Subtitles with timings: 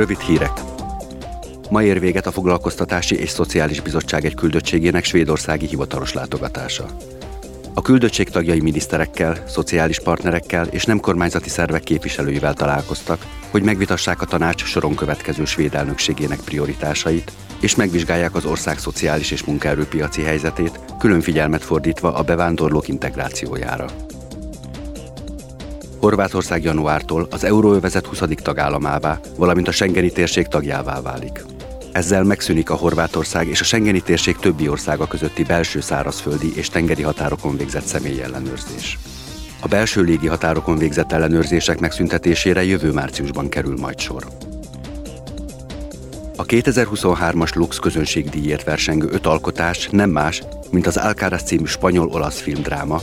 [0.00, 0.60] Rövid hírek.
[1.70, 6.86] Ma ér véget a Foglalkoztatási és Szociális Bizottság egy küldöttségének svédországi hivatalos látogatása.
[7.74, 14.26] A küldöttség tagjai miniszterekkel, szociális partnerekkel és nem kormányzati szervek képviselőivel találkoztak, hogy megvitassák a
[14.26, 21.20] tanács soron következő svéd elnökségének prioritásait, és megvizsgálják az ország szociális és munkaerőpiaci helyzetét, külön
[21.20, 23.86] figyelmet fordítva a bevándorlók integrációjára.
[26.00, 28.22] Horvátország januártól az euróövezet 20.
[28.42, 31.44] tagállamává, valamint a Schengeni térség tagjává válik.
[31.92, 37.02] Ezzel megszűnik a Horvátország és a Schengeni térség többi országa közötti belső szárazföldi és tengeri
[37.02, 38.98] határokon végzett személyi ellenőrzés.
[39.60, 44.26] A belső légi határokon végzett ellenőrzések megszüntetésére jövő márciusban kerül majd sor.
[46.36, 53.00] A 2023-as Lux közönségdíjért versengő öt alkotás nem más, mint az Alcaraz című spanyol-olasz filmdráma,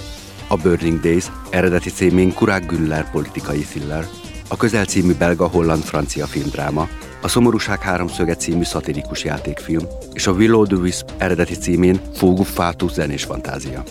[0.47, 4.07] a Burning Days eredeti címén Kurák Güller politikai thriller,
[4.47, 6.87] a Közel című belga-holland-francia filmdráma,
[7.21, 12.91] a Szomorúság háromszöge című szatirikus játékfilm, és a Willow the Wisp eredeti címén Fógu Fátus
[12.91, 13.83] zenés fantázia.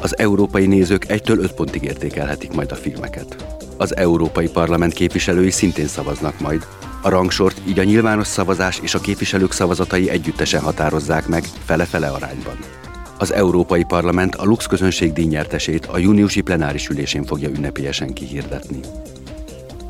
[0.00, 3.56] Az európai nézők egytől öt pontig értékelhetik majd a filmeket.
[3.76, 6.66] Az Európai Parlament képviselői szintén szavaznak majd.
[7.02, 12.56] A rangsort így a nyilvános szavazás és a képviselők szavazatai együttesen határozzák meg, fele-fele arányban.
[13.22, 18.80] Az Európai Parlament a Lux közönség díjnyertesét a júniusi plenáris ülésén fogja ünnepélyesen kihirdetni.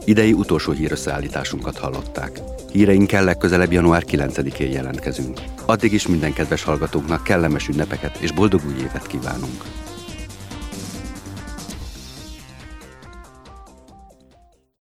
[0.05, 2.41] Idei utolsó hírösszeállításunkat hallották.
[2.72, 5.41] Híreinkkel legközelebb január 9-én jelentkezünk.
[5.66, 9.62] Addig is minden kedves hallgatóknak kellemes ünnepeket és boldog új évet kívánunk!